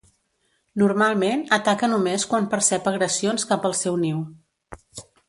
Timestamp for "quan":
2.31-2.47